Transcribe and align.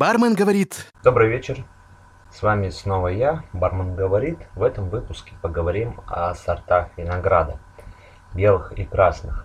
Бармен 0.00 0.34
говорит... 0.34 0.90
Добрый 1.04 1.28
вечер. 1.28 1.62
С 2.32 2.42
вами 2.42 2.70
снова 2.70 3.08
я, 3.08 3.44
Бармен 3.52 3.94
говорит. 3.94 4.38
В 4.54 4.62
этом 4.62 4.88
выпуске 4.88 5.34
поговорим 5.42 6.00
о 6.06 6.34
сортах 6.34 6.88
винограда, 6.96 7.58
белых 8.32 8.72
и 8.72 8.86
красных. 8.86 9.44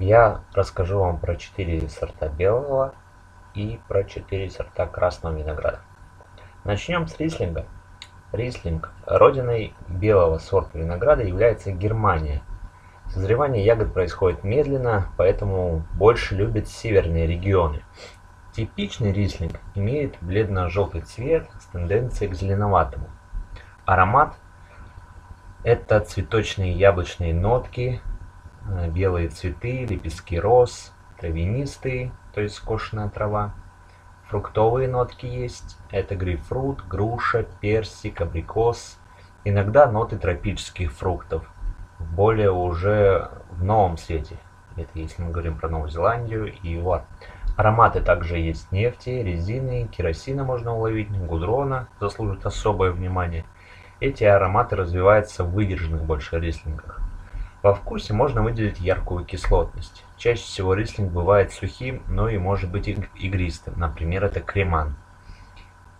Я 0.00 0.40
расскажу 0.52 0.98
вам 0.98 1.20
про 1.20 1.36
4 1.36 1.88
сорта 1.90 2.28
белого 2.28 2.92
и 3.54 3.78
про 3.86 4.02
4 4.02 4.50
сорта 4.50 4.88
красного 4.88 5.36
винограда. 5.36 5.78
Начнем 6.64 7.06
с 7.06 7.16
рислинга. 7.16 7.64
Рислинг. 8.32 8.90
Родиной 9.06 9.74
белого 9.86 10.38
сорта 10.38 10.76
винограда 10.76 11.22
является 11.22 11.70
Германия. 11.70 12.42
Созревание 13.06 13.64
ягод 13.64 13.94
происходит 13.94 14.42
медленно, 14.42 15.12
поэтому 15.16 15.84
больше 15.94 16.34
любят 16.34 16.66
северные 16.66 17.28
регионы. 17.28 17.84
Типичный 18.58 19.12
рислинг 19.12 19.60
имеет 19.76 20.16
бледно-желтый 20.20 21.02
цвет 21.02 21.48
с 21.60 21.66
тенденцией 21.66 22.28
к 22.28 22.34
зеленоватому. 22.34 23.08
Аромат– 23.84 24.34
это 25.62 26.00
цветочные 26.00 26.72
яблочные 26.72 27.32
нотки, 27.32 28.00
э, 28.68 28.90
белые 28.90 29.28
цветы, 29.28 29.86
лепестки 29.86 30.40
роз, 30.40 30.92
травянистые, 31.20 32.10
то 32.34 32.40
есть 32.40 32.56
скошенная 32.56 33.08
трава. 33.08 33.54
Фруктовые 34.26 34.88
нотки 34.88 35.26
есть– 35.26 35.78
это 35.92 36.16
грейпфрут, 36.16 36.84
груша, 36.88 37.44
персик, 37.60 38.20
абрикос. 38.20 38.98
Иногда 39.44 39.88
ноты 39.88 40.18
тропических 40.18 40.92
фруктов, 40.92 41.48
более 42.00 42.50
уже 42.50 43.30
в 43.52 43.62
новом 43.62 43.98
свете. 43.98 44.36
Это 44.74 44.90
если 44.94 45.22
мы 45.22 45.30
говорим 45.30 45.56
про 45.56 45.68
Новую 45.68 45.90
Зеландию 45.90 46.52
и 46.52 46.74
ЮАР. 46.74 47.04
Ароматы 47.58 48.00
также 48.00 48.38
есть 48.38 48.70
нефти, 48.70 49.10
резины, 49.10 49.88
керосина 49.88 50.44
можно 50.44 50.76
уловить, 50.76 51.10
гудрона 51.10 51.88
заслужит 51.98 52.46
особое 52.46 52.92
внимание. 52.92 53.44
Эти 53.98 54.22
ароматы 54.22 54.76
развиваются 54.76 55.42
в 55.42 55.50
выдержанных 55.50 56.04
больше 56.04 56.38
рислингах. 56.38 57.00
Во 57.64 57.74
вкусе 57.74 58.14
можно 58.14 58.44
выделить 58.44 58.78
яркую 58.78 59.24
кислотность. 59.24 60.04
Чаще 60.16 60.44
всего 60.44 60.74
рислинг 60.74 61.10
бывает 61.10 61.50
сухим, 61.50 62.04
но 62.06 62.28
и 62.28 62.38
может 62.38 62.70
быть 62.70 62.86
игристым, 62.86 63.74
например, 63.76 64.24
это 64.24 64.38
креман. 64.38 64.94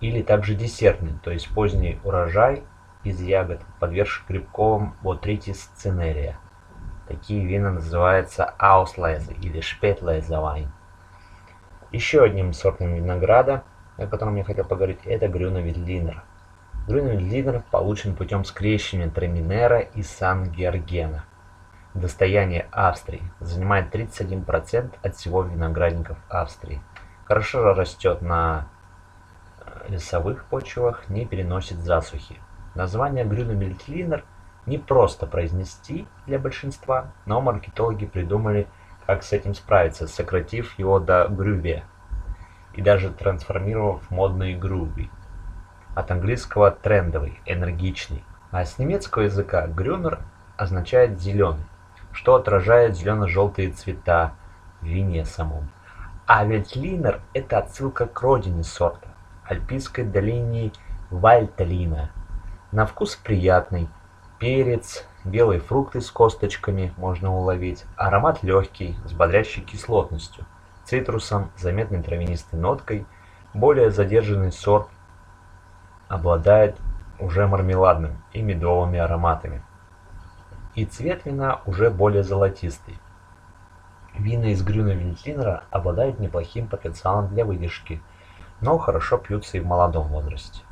Или 0.00 0.22
также 0.22 0.54
десертный, 0.54 1.18
то 1.24 1.32
есть 1.32 1.52
поздний 1.52 1.98
урожай 2.04 2.62
из 3.02 3.20
ягод, 3.20 3.62
подвергший 3.80 4.24
грибковым 4.28 4.94
ботритис 5.02 5.72
цинерия. 5.74 6.38
Такие 7.08 7.44
вина 7.44 7.72
называются 7.72 8.44
ауслайзы 8.44 9.32
или 9.42 9.60
шпетлайзавайн. 9.60 10.70
Еще 11.90 12.22
одним 12.22 12.52
сортом 12.52 12.94
винограда, 12.94 13.64
о 13.96 14.06
котором 14.06 14.36
я 14.36 14.44
хотел 14.44 14.64
поговорить, 14.64 15.00
это 15.06 15.26
Грюновидлинер. 15.26 16.22
Грюновидлинер 16.86 17.62
получен 17.70 18.14
путем 18.14 18.44
скрещивания 18.44 19.08
Треминера 19.08 19.80
и 19.80 20.02
Сан-Георгена. 20.02 21.24
Достояние 21.94 22.66
Австрии. 22.72 23.22
Занимает 23.40 23.94
31% 23.94 24.96
от 25.02 25.16
всего 25.16 25.42
виноградников 25.42 26.18
Австрии. 26.28 26.82
Хорошо 27.24 27.72
растет 27.72 28.20
на 28.20 28.68
э, 29.60 29.86
лесовых 29.88 30.44
почвах, 30.44 31.08
не 31.08 31.24
переносит 31.24 31.78
засухи. 31.78 32.36
Название 32.74 33.24
Грюновидлинер 33.24 34.24
не 34.66 34.76
просто 34.76 35.26
произнести 35.26 36.06
для 36.26 36.38
большинства, 36.38 37.12
но 37.24 37.40
маркетологи 37.40 38.04
придумали 38.04 38.66
как 39.08 39.22
с 39.22 39.32
этим 39.32 39.54
справиться, 39.54 40.06
сократив 40.06 40.78
его 40.78 41.00
до 41.00 41.26
«груве» 41.28 41.82
и 42.74 42.82
даже 42.82 43.08
трансформировав 43.08 44.10
модные 44.10 44.54
груви. 44.54 45.10
От 45.94 46.10
английского 46.10 46.70
«трендовый», 46.70 47.40
«энергичный». 47.46 48.22
А 48.50 48.66
с 48.66 48.78
немецкого 48.78 49.22
языка 49.22 49.66
«грюнер» 49.66 50.18
означает 50.58 51.18
«зеленый», 51.18 51.64
что 52.12 52.34
отражает 52.34 52.98
зелено-желтые 52.98 53.72
цвета 53.72 54.34
в 54.82 54.84
вине 54.84 55.24
самом. 55.24 55.70
А 56.26 56.44
Вельтлинер– 56.44 57.22
это 57.32 57.56
отсылка 57.60 58.04
к 58.04 58.20
родине 58.20 58.62
сорта, 58.62 59.08
альпийской 59.42 60.04
долине 60.04 60.70
Вальталина. 61.08 62.10
На 62.72 62.84
вкус 62.84 63.16
приятный, 63.16 63.88
перец, 64.38 65.07
белые 65.24 65.60
фрукты 65.60 66.00
с 66.00 66.10
косточками 66.10 66.92
можно 66.96 67.34
уловить, 67.34 67.84
аромат 67.96 68.42
легкий, 68.42 68.96
с 69.04 69.12
бодрящей 69.12 69.62
кислотностью, 69.62 70.44
цитрусом, 70.84 71.50
заметной 71.56 72.02
травянистой 72.02 72.58
ноткой, 72.58 73.06
более 73.54 73.90
задержанный 73.90 74.52
сорт 74.52 74.88
обладает 76.08 76.76
уже 77.18 77.46
мармеладным 77.46 78.22
и 78.32 78.42
медовыми 78.42 78.98
ароматами. 78.98 79.62
И 80.74 80.84
цвет 80.84 81.24
вина 81.24 81.60
уже 81.66 81.90
более 81.90 82.22
золотистый. 82.22 82.98
Вина 84.14 84.46
из 84.46 84.62
Грюна 84.62 84.90
Вентлинера 84.90 85.64
обладают 85.70 86.18
неплохим 86.18 86.68
потенциалом 86.68 87.28
для 87.28 87.44
выдержки, 87.44 88.00
но 88.60 88.78
хорошо 88.78 89.18
пьются 89.18 89.58
и 89.58 89.60
в 89.60 89.66
молодом 89.66 90.08
возрасте. 90.08 90.62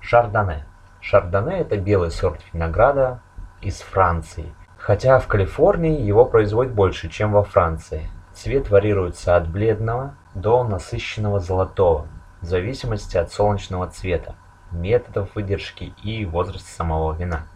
Шардоне. 0.00 0.64
Шардоне– 1.00 1.58
это 1.60 1.76
белый 1.76 2.10
сорт 2.10 2.40
винограда 2.52 3.20
из 3.66 3.80
Франции, 3.80 4.54
хотя 4.78 5.18
в 5.18 5.26
Калифорнии 5.26 6.00
его 6.00 6.24
производят 6.24 6.72
больше, 6.72 7.08
чем 7.08 7.32
во 7.32 7.42
Франции. 7.42 8.08
Цвет 8.32 8.70
варьируется 8.70 9.34
от 9.34 9.48
бледного 9.48 10.14
до 10.34 10.62
насыщенного 10.62 11.40
золотого, 11.40 12.06
в 12.40 12.44
зависимости 12.44 13.16
от 13.16 13.32
солнечного 13.32 13.88
цвета, 13.88 14.36
методов 14.70 15.34
выдержки 15.34 15.92
и 16.04 16.24
возраста 16.24 16.70
самого 16.70 17.12
вина. 17.14 17.48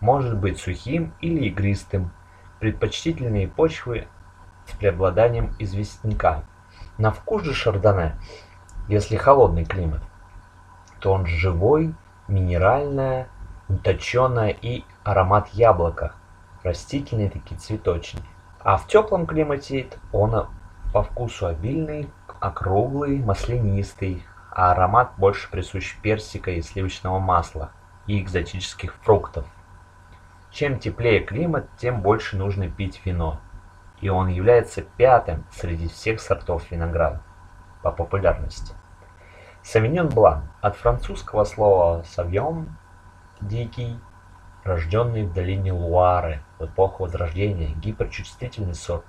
Может 0.00 0.36
быть 0.36 0.58
сухим 0.58 1.14
или 1.20 1.46
игристым. 1.46 2.10
Предпочтительные 2.58 3.46
почвы 3.46 4.08
с 4.66 4.72
преобладанием 4.72 5.54
известняка. 5.60 6.42
На 6.98 7.12
вкус 7.12 7.44
же 7.44 7.54
шардоне, 7.54 8.16
если 8.88 9.14
холодный 9.14 9.64
климат, 9.64 10.02
то 10.98 11.12
он 11.12 11.24
живой, 11.26 11.94
минеральная, 12.26 13.28
утонченная 13.68 14.50
и 14.50 14.84
аромат 15.06 15.48
яблока, 15.50 16.14
растительный 16.64 17.30
такие 17.30 17.58
цветочный. 17.58 18.24
А 18.58 18.76
в 18.76 18.88
теплом 18.88 19.26
климате 19.26 19.88
он 20.12 20.48
по 20.92 21.02
вкусу 21.04 21.46
обильный, 21.46 22.10
округлый, 22.40 23.18
маслянистый, 23.20 24.24
а 24.50 24.72
аромат 24.72 25.12
больше 25.16 25.48
присущ 25.48 25.96
персика 26.02 26.50
и 26.50 26.60
сливочного 26.60 27.20
масла 27.20 27.70
и 28.08 28.20
экзотических 28.20 28.94
фруктов. 29.02 29.46
Чем 30.50 30.80
теплее 30.80 31.20
климат, 31.20 31.68
тем 31.78 32.00
больше 32.00 32.36
нужно 32.36 32.68
пить 32.68 33.00
вино, 33.04 33.38
и 34.00 34.08
он 34.08 34.26
является 34.26 34.82
пятым 34.82 35.44
среди 35.52 35.86
всех 35.86 36.20
сортов 36.20 36.68
винограда 36.72 37.22
по 37.82 37.92
популярности. 37.92 38.74
Савиньон 39.62 40.08
Блан 40.08 40.48
от 40.60 40.76
французского 40.76 41.44
слова 41.44 42.02
«савьон»– 42.04 42.76
«дикий», 43.40 44.00
рожденный 44.66 45.24
в 45.24 45.32
долине 45.32 45.72
Луары 45.72 46.42
в 46.58 46.64
эпоху 46.66 47.04
Возрождения, 47.04 47.74
гиперчувствительный 47.74 48.74
сорт 48.74 49.04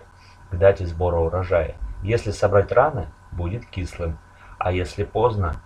к 0.49 0.55
дате 0.55 0.85
сбора 0.85 1.17
урожая. 1.17 1.75
Если 2.03 2.31
собрать 2.31 2.71
рано, 2.71 3.07
будет 3.31 3.65
кислым, 3.65 4.19
а 4.59 4.71
если 4.71 5.03
поздно, 5.03 5.61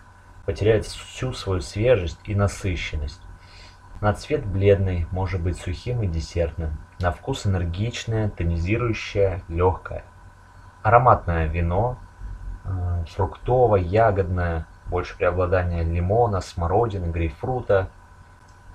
потеряет 0.46 0.86
всю 0.86 1.34
свою 1.34 1.62
свежесть 1.62 2.20
и 2.26 2.34
насыщенность. 2.34 3.22
На 4.00 4.14
цвет 4.14 4.46
бледный, 4.46 5.06
может 5.12 5.42
быть 5.42 5.58
сухим 5.60 6.02
и 6.02 6.08
десертным. 6.08 6.80
На 7.00 7.12
вкус 7.12 7.46
энергичное, 7.46 8.30
тонизирующее, 8.30 9.44
легкое. 9.48 10.04
Ароматное 10.82 11.46
вино, 11.46 12.00
э, 12.64 13.04
фруктово-ягодное, 13.16 14.66
больше 14.88 15.16
преобладание 15.16 15.84
лимона, 15.84 16.42
смородины, 16.42 17.12
грейпфрута. 17.12 17.90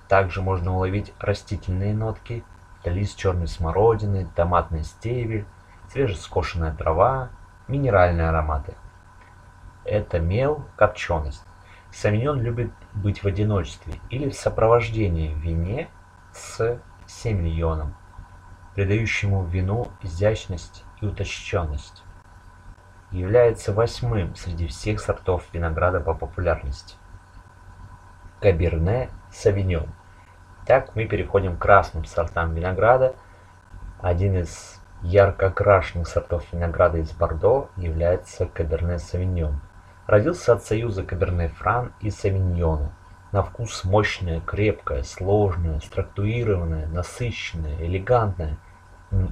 Также 0.09 0.43
можно 0.43 0.75
уловить 0.75 1.13
растительные 1.19 1.95
нотки, 1.95 2.45
лист 2.85 3.19
черной 3.19 3.49
смородины, 3.49 4.29
томатный 4.37 4.85
стебель, 4.85 5.45
свежескошенная 5.91 6.75
трава, 6.75 7.31
минеральные 7.69 8.29
ароматы. 8.29 8.75
Это 9.85 10.21
мел, 10.21 10.65
копченость. 10.77 11.45
Савиньон 11.91 12.41
любит 12.41 12.71
быть 12.93 13.23
в 13.23 13.27
одиночестве 13.27 13.95
или 14.11 14.29
в 14.29 14.35
сопровождении 14.35 15.33
в 15.33 15.39
вине 15.39 15.89
с 16.33 16.79
семильоном, 17.07 17.97
придающему 18.75 19.45
вину 19.45 19.89
изящность 20.03 20.85
и 21.01 21.07
утонченность 21.07 22.03
является 23.11 23.73
восьмым 23.73 24.35
среди 24.35 24.67
всех 24.67 25.01
сортов 25.01 25.45
винограда 25.53 26.01
по 26.01 26.13
популярности. 26.13 26.97
Каберне 28.41 29.09
Савиньон. 29.37 29.89
Так 30.67 30.97
мы 30.97 31.05
переходим 31.05 31.57
к 31.57 31.61
красным 31.61 32.07
сортам 32.07 32.55
винограда. 32.55 33.15
Один 34.01 34.39
из 34.39 34.81
ярко 35.03 35.49
окрашенных 35.49 36.09
сортов 36.09 36.45
винограда 36.53 36.99
из 36.99 37.13
Бордо 37.13 37.69
является 37.77 38.47
Каберне 38.47 38.99
Савиньон. 38.99 39.61
Родился 40.07 40.55
от 40.55 40.65
союза 40.65 41.03
Каберне-Фран 41.03 41.93
и 42.01 42.11
Савиньона. 42.11 42.93
На 43.33 43.43
вкус 43.43 43.85
мощное, 43.85 44.41
крепкое, 44.41 45.03
сложное, 45.03 45.81
структурированное, 45.81 46.87
насыщенное, 46.87 47.77
элегантное 47.81 48.57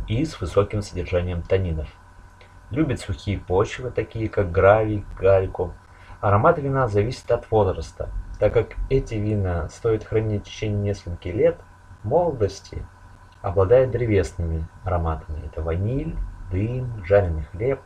и 0.07 0.25
с 0.25 0.39
высоким 0.41 0.83
содержанием 0.83 1.43
танинов. 1.43 1.89
Любит 2.71 3.01
сухие 3.01 3.39
почвы, 3.39 3.91
такие 3.91 4.29
как 4.29 4.53
гравий, 4.53 5.07
гальку. 5.19 5.73
Аромат 6.21 6.59
вина 6.59 6.89
зависит 6.89 7.31
от 7.31 7.51
возраста, 7.51 8.11
так 8.45 8.53
как 8.53 8.77
эти 8.91 9.15
вина 9.15 9.71
стоит 9.71 10.05
хранить 10.05 10.43
в 10.43 10.45
течение 10.45 10.91
нескольких 10.91 11.35
лет, 11.35 11.57
молодости 12.03 12.85
обладает 13.41 13.91
древесными 13.91 14.67
ароматами. 14.85 15.47
Это 15.47 15.63
ваниль, 15.63 16.15
дым, 16.51 17.03
жареный 17.07 17.45
хлеб. 17.45 17.81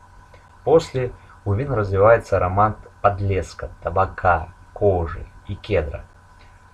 После 0.64 1.12
у 1.44 1.52
вин 1.52 1.70
развивается 1.70 2.38
аромат 2.38 2.76
подлеска, 3.02 3.70
табака, 3.84 4.48
кожи 4.72 5.24
и 5.46 5.54
кедра. 5.54 6.04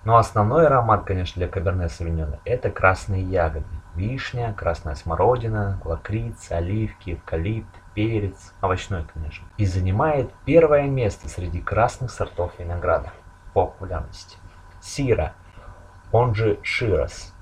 Но 0.03 0.17
основной 0.17 0.65
аромат, 0.65 1.03
конечно, 1.03 1.39
для 1.39 1.47
Каберне 1.47 1.87
Савиньона– 1.87 2.39
это 2.43 2.71
красные 2.71 3.21
ягоды. 3.21 3.67
Вишня, 3.93 4.51
красная 4.57 4.95
смородина, 4.95 5.79
лакриц, 5.85 6.51
оливки, 6.51 7.13
эвкалипт, 7.13 7.69
перец, 7.93 8.51
овощной, 8.61 9.05
конечно. 9.13 9.45
И 9.57 9.67
занимает 9.67 10.31
первое 10.43 10.87
место 10.87 11.29
среди 11.29 11.61
красных 11.61 12.09
сортов 12.09 12.57
винограда 12.57 13.11
по 13.55 13.67
популярности. 13.67 14.37
Сира, 14.81 15.33
он 16.11 16.35
же 16.35 16.59
Широс, 16.61 17.33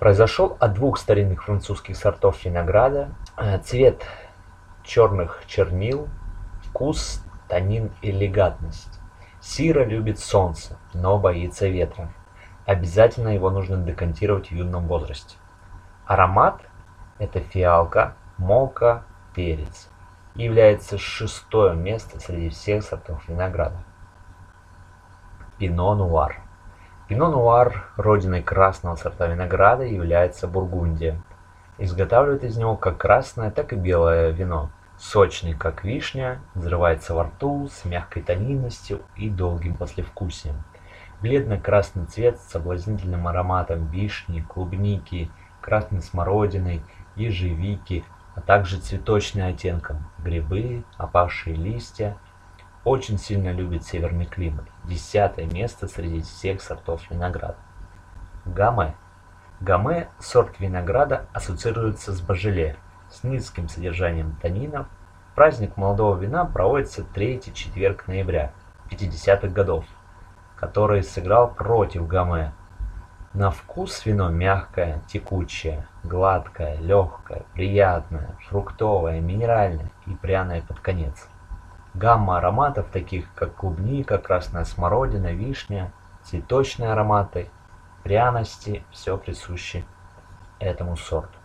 произошел 0.00 0.56
от 0.58 0.74
двух 0.74 0.98
старинных 0.98 1.44
французских 1.44 1.96
сортов 1.96 2.44
винограда. 2.44 3.10
Э, 3.36 3.58
цвет 3.60 4.04
черных 4.82 5.44
чернил, 5.46 6.08
вкус, 6.64 7.24
танин 7.48 7.92
и 8.02 8.10
элегантность. 8.10 8.98
Сира 9.40 9.84
любит 9.84 10.18
солнце, 10.18 10.76
но 10.92 11.18
боится 11.18 11.68
ветра. 11.68 12.12
Обязательно 12.66 13.28
его 13.28 13.48
нужно 13.48 13.76
декантировать 13.76 14.48
в 14.48 14.52
юном 14.52 14.88
возрасте. 14.88 15.36
Аромат– 16.04 16.62
это 17.20 17.38
фиалка, 17.38 18.16
мока, 18.38 19.04
перец. 19.36 19.88
Является 20.34 20.98
шестое 20.98 21.76
место 21.76 22.18
среди 22.18 22.48
всех 22.48 22.82
сортов 22.82 23.28
винограда. 23.28 23.84
Пино 25.58 25.94
Нуар. 25.94 26.40
Пино 27.08 27.30
Нуар 27.30 27.84
родиной 27.96 28.42
красного 28.42 28.96
сорта 28.96 29.28
винограда 29.28 29.84
является 29.84 30.48
Бургундия. 30.48 31.22
Изготавливают 31.78 32.42
из 32.42 32.56
него 32.56 32.76
как 32.76 32.98
красное, 32.98 33.52
так 33.52 33.72
и 33.72 33.76
белое 33.76 34.30
вино. 34.30 34.70
Сочный, 34.98 35.54
как 35.54 35.84
вишня, 35.84 36.40
взрывается 36.54 37.14
во 37.14 37.24
рту 37.24 37.68
с 37.68 37.84
мягкой 37.84 38.22
тонинностью 38.22 39.02
и 39.16 39.30
долгим 39.30 39.76
послевкусием. 39.76 40.64
Бледно-красный 41.20 42.06
цвет 42.06 42.40
с 42.40 42.50
соблазнительным 42.50 43.28
ароматом 43.28 43.86
вишни, 43.86 44.40
клубники, 44.40 45.30
красной 45.60 46.02
смородины, 46.02 46.82
ежевики, 47.14 48.04
а 48.34 48.40
также 48.40 48.80
цветочным 48.80 49.46
оттенком– 49.46 50.10
грибы, 50.18 50.84
опавшие 50.96 51.54
листья, 51.54 52.16
очень 52.84 53.18
сильно 53.18 53.50
любит 53.50 53.84
северный 53.84 54.26
климат. 54.26 54.66
Десятое 54.84 55.46
место 55.46 55.88
среди 55.88 56.20
всех 56.20 56.60
сортов 56.60 57.10
винограда. 57.10 57.56
Гаме. 58.44 58.94
Гаме– 59.60 60.08
сорт 60.18 60.60
винограда 60.60 61.26
ассоциируется 61.32 62.12
с 62.12 62.20
божеле, 62.20 62.76
с 63.10 63.24
низким 63.24 63.68
содержанием 63.68 64.36
танинов. 64.42 64.86
Праздник 65.34 65.76
молодого 65.76 66.16
вина 66.16 66.44
проводится 66.44 67.02
третий 67.02 67.54
четверг 67.54 68.06
ноября 68.06 68.52
50-х 68.90 69.48
годов, 69.48 69.86
который 70.56 71.02
сыграл 71.02 71.48
против 71.52 72.06
Гаме. 72.06 72.52
На 73.32 73.50
вкус 73.50 74.04
вино 74.04 74.28
мягкое, 74.28 75.00
текучее, 75.08 75.88
гладкое, 76.04 76.76
легкое, 76.76 77.44
приятное, 77.54 78.36
фруктовое, 78.46 79.20
минеральное 79.20 79.90
и 80.06 80.14
пряное 80.14 80.62
под 80.62 80.78
конец. 80.80 81.28
Гамма 81.94 82.38
ароматов, 82.38 82.86
таких 82.92 83.32
как 83.36 83.54
клубника, 83.54 84.18
красная 84.18 84.64
смородина, 84.64 85.32
вишня, 85.32 85.92
цветочные 86.24 86.90
ароматы, 86.90 87.50
пряности, 88.02 88.84
все 88.90 89.16
присуще 89.16 89.84
этому 90.58 90.96
сорту. 90.96 91.38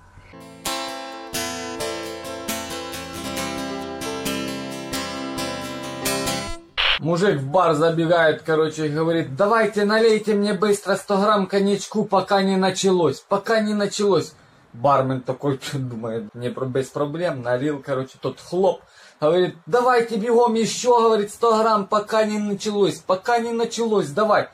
Мужик 7.00 7.40
в 7.40 7.48
бар 7.48 7.76
забегает, 7.76 8.42
короче, 8.42 8.88
и 8.88 8.90
говорит, 8.90 9.36
давайте 9.36 9.86
налейте 9.86 10.34
мне 10.34 10.54
быстро 10.54 10.96
100 10.96 11.18
грамм 11.22 11.48
коньячку, 11.48 12.06
пока 12.06 12.42
не 12.42 12.58
началось, 12.58 13.20
пока 13.20 13.60
не 13.60 13.76
началось. 13.76 14.34
Бармен 14.74 15.22
такой 15.22 15.60
думает, 15.74 16.34
не 16.34 16.50
без 16.50 16.88
проблем, 16.88 17.44
налил, 17.44 17.82
короче, 17.86 18.18
тот 18.20 18.40
хлоп, 18.40 18.82
Говорит, 19.22 19.58
давайте 19.66 20.16
бегом 20.16 20.54
еще, 20.54 20.98
говорит, 21.02 21.30
100 21.32 21.58
грамм, 21.58 21.88
пока 21.88 22.24
не 22.24 22.38
началось, 22.38 23.00
пока 23.00 23.40
не 23.40 23.52
началось, 23.52 24.08
давай. 24.12 24.48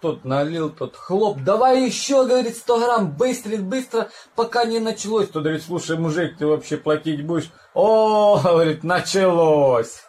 Тот 0.00 0.24
налил, 0.24 0.70
тот 0.70 0.94
хлоп, 0.94 1.38
давай 1.40 1.84
еще, 1.84 2.24
говорит, 2.24 2.56
100 2.56 2.78
грамм, 2.78 3.10
быстро, 3.10 3.56
быстро, 3.56 4.10
пока 4.36 4.66
не 4.66 4.78
началось. 4.78 5.26
Тот 5.28 5.42
говорит, 5.42 5.64
слушай, 5.64 5.98
мужик, 5.98 6.36
ты 6.38 6.46
вообще 6.46 6.76
платить 6.76 7.26
будешь? 7.26 7.50
О, 7.74 8.38
говорит, 8.40 8.84
началось. 8.84 10.04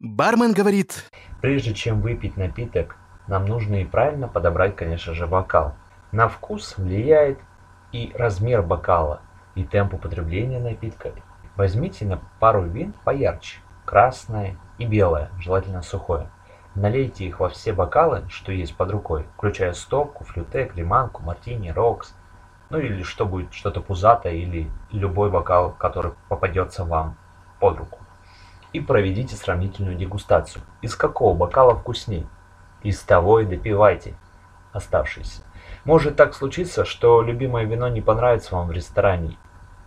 Бармен 0.00 0.54
говорит, 0.54 1.04
прежде 1.42 1.74
чем 1.74 2.00
выпить 2.00 2.38
напиток, 2.38 2.96
нам 3.26 3.44
нужно 3.44 3.82
и 3.82 3.84
правильно 3.84 4.26
подобрать, 4.26 4.74
конечно 4.74 5.12
же, 5.12 5.26
бокал. 5.26 5.74
На 6.12 6.28
вкус 6.28 6.78
влияет 6.78 7.38
и 7.92 8.12
размер 8.16 8.62
бокала, 8.62 9.20
и 9.54 9.64
темп 9.64 9.94
употребления 9.94 10.60
напитка. 10.60 11.12
Возьмите 11.56 12.04
на 12.04 12.20
пару 12.38 12.62
вин 12.62 12.94
поярче, 13.04 13.58
красное 13.84 14.56
и 14.78 14.86
белое, 14.86 15.30
желательно 15.38 15.82
сухое. 15.82 16.30
Налейте 16.74 17.24
их 17.24 17.40
во 17.40 17.48
все 17.48 17.72
бокалы, 17.72 18.24
что 18.28 18.52
есть 18.52 18.76
под 18.76 18.92
рукой, 18.92 19.26
включая 19.36 19.72
стопку, 19.72 20.24
флюте, 20.24 20.66
креманку, 20.66 21.22
мартини, 21.22 21.70
рокс, 21.70 22.14
ну 22.70 22.78
или 22.78 23.02
что 23.02 23.26
будет 23.26 23.52
что-то 23.52 23.80
пузатое 23.80 24.34
или 24.34 24.70
любой 24.92 25.30
бокал, 25.30 25.72
который 25.72 26.12
попадется 26.28 26.84
вам 26.84 27.16
под 27.58 27.78
руку. 27.78 27.98
И 28.72 28.80
проведите 28.80 29.34
сравнительную 29.34 29.96
дегустацию. 29.96 30.62
Из 30.82 30.94
какого 30.94 31.34
бокала 31.34 31.74
вкусней? 31.74 32.26
Из 32.82 33.00
того 33.00 33.40
и 33.40 33.46
допивайте 33.46 34.14
оставшиеся. 34.72 35.42
Может 35.84 36.16
так 36.16 36.34
случиться, 36.34 36.84
что 36.84 37.22
любимое 37.22 37.64
вино 37.64 37.88
не 37.88 38.00
понравится 38.00 38.54
вам 38.54 38.68
в 38.68 38.72
ресторане. 38.72 39.36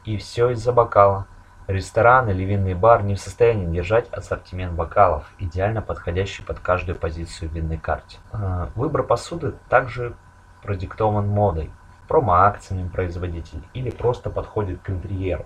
И 0.06 0.18
все 0.18 0.50
из-за 0.52 0.74
бокала. 0.74 1.28
Ресторан 1.68 2.30
или 2.30 2.44
винный 2.44 2.74
бар 2.74 3.04
не 3.04 3.16
в 3.16 3.20
состоянии 3.20 3.74
держать 3.74 4.10
ассортимент 4.10 4.74
бокалов, 4.74 5.26
идеально 5.40 5.82
подходящий 5.82 6.44
под 6.44 6.60
каждую 6.60 6.98
позицию 6.98 7.50
в 7.50 7.54
винной 7.54 7.78
карте. 7.78 8.18
А, 8.32 8.70
выбор 8.76 9.04
посуды 9.04 9.54
также 9.70 10.16
продиктован 10.64 11.28
модой, 11.28 11.72
промо-акциями 12.08 12.90
производителей 12.90 13.64
или 13.74 13.90
просто 13.90 14.30
подходит 14.30 14.82
к 14.82 14.90
интерьеру. 14.90 15.46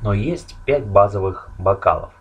Но 0.00 0.12
есть 0.12 0.56
пять 0.64 0.84
базовых 0.84 1.50
бокалов. 1.58 2.12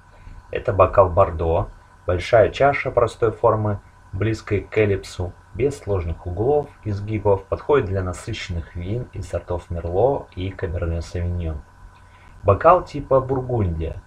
Это 0.52 0.72
бокал 0.72 1.10
Бордо, 1.10 1.70
большая 2.06 2.50
чаша 2.50 2.92
простой 2.92 3.32
формы, 3.32 3.80
близкой 4.12 4.62
к 4.62 4.78
эллипсу, 4.78 5.34
без 5.54 5.78
сложных 5.78 6.26
углов, 6.26 6.68
изгибов, 6.84 7.44
подходит 7.46 7.88
для 7.88 8.02
насыщенных 8.02 8.76
вин 8.76 9.08
из 9.14 9.28
сортов 9.28 9.70
Мерло 9.70 10.28
и 10.36 10.50
Каберне 10.50 11.02
Савиньон. 11.02 11.62
Бокал 12.44 12.84
типа 12.84 13.22
Бургундия. 13.22 14.02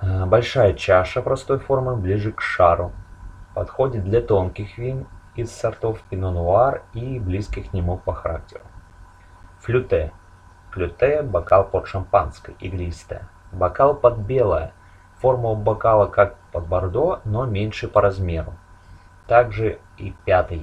Э, 0.00 0.26
большая 0.26 0.74
чаша 0.74 1.22
простой 1.22 1.58
формы, 1.58 1.96
ближе 1.96 2.32
к 2.32 2.40
шару. 2.40 2.92
Подходит 3.54 4.04
для 4.04 4.20
тонких 4.20 4.78
вин 4.78 5.06
из 5.34 5.50
сортов 5.50 6.00
Пино 6.08 6.30
Нуар 6.30 6.82
и 6.94 7.18
близких 7.18 7.70
к 7.70 7.72
нему 7.72 7.98
по 7.98 8.14
характеру. 8.14 8.64
Флюте. 9.60 10.12
Флюте– 10.70 11.22
бокал 11.22 11.64
под 11.64 11.86
шампанское, 11.88 12.54
игристое. 12.60 13.28
Бокал 13.50 13.94
под 13.94 14.18
белое. 14.18 14.72
Форма 15.16 15.54
бокала 15.54 16.06
как 16.06 16.36
под 16.52 16.68
бордо, 16.68 17.20
но 17.24 17.44
меньше 17.44 17.88
по 17.88 18.00
размеру. 18.00 18.54
Также 19.28 19.78
и 19.98 20.14
пятый 20.24 20.62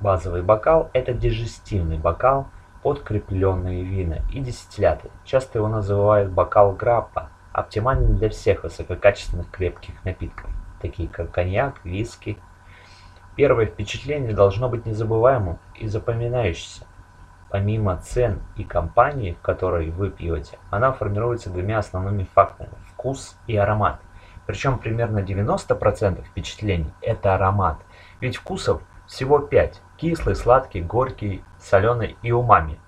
базовый 0.00 0.42
бокал– 0.42 0.88
это 0.94 1.12
дежестивный 1.12 1.98
бокал 1.98 2.48
под 2.82 3.02
крепленные 3.02 3.84
вина 3.84 4.20
и 4.32 4.40
дистилляты. 4.40 5.10
Часто 5.24 5.58
его 5.58 5.68
называют 5.68 6.32
бокал 6.32 6.72
граппа, 6.72 7.28
оптимальный 7.52 8.14
для 8.14 8.30
всех 8.30 8.64
высококачественных 8.64 9.50
крепких 9.50 10.02
напитков, 10.06 10.50
такие 10.80 11.06
как 11.06 11.30
коньяк, 11.32 11.84
виски. 11.84 12.38
Первое 13.36 13.66
впечатление 13.66 14.32
должно 14.32 14.70
быть 14.70 14.86
незабываемым 14.86 15.58
и 15.74 15.86
запоминающимся. 15.86 16.86
помимо 17.50 17.98
цен 17.98 18.40
и 18.56 18.64
компании, 18.64 19.32
в 19.32 19.42
которой 19.42 19.90
вы 19.90 20.10
пьете, 20.10 20.58
она 20.70 20.92
формируется 20.92 21.50
двумя 21.50 21.78
основными 21.78 22.26
факторами– 22.34 22.74
вкус 22.92 23.36
и 23.46 23.56
аромат. 23.56 24.00
Причем 24.46 24.78
примерно 24.78 25.18
90% 25.18 26.24
впечатлений– 26.24 26.92
это 27.02 27.34
аромат. 27.34 27.78
Ведь 28.20 28.36
вкусов 28.36 28.82
всего 29.06 29.38
5– 29.38 29.82
кислый, 29.96 30.36
сладкий, 30.36 30.82
горький, 30.82 31.42
соленый 31.58 32.16
и 32.22 32.32
умами. 32.32 32.78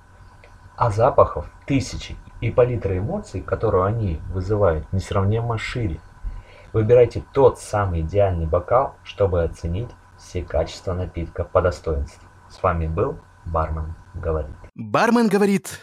А 0.76 0.90
запахов 0.90 1.50
тысячи, 1.66 2.16
и 2.40 2.50
палитра 2.50 2.96
эмоций, 2.96 3.40
которую 3.40 3.84
они 3.84 4.20
вызывают, 4.32 4.90
несравнимо 4.92 5.58
шире. 5.58 6.00
Выбирайте 6.72 7.24
тот 7.32 7.58
самый 7.58 8.02
идеальный 8.02 8.46
бокал, 8.46 8.94
чтобы 9.02 9.42
оценить 9.42 9.90
все 10.16 10.42
качества 10.42 10.94
напитка 10.94 11.44
по 11.44 11.62
достоинству. 11.62 12.28
С 12.48 12.62
вами 12.62 12.86
был 12.86 13.18
Бармен 13.46 13.94
говорит. 14.14 14.54
Бармен 14.74 15.28
говорит. 15.28 15.80